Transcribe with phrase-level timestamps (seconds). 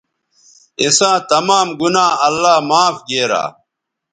[0.83, 3.43] اِساں تمام گنا اللہ معاف گیرا